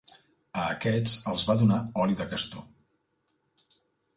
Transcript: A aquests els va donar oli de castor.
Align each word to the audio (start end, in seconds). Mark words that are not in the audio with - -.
A 0.61 0.63
aquests 0.75 1.13
els 1.33 1.45
va 1.49 1.57
donar 1.61 1.77
oli 2.05 2.17
de 2.23 2.27
castor. 2.33 3.77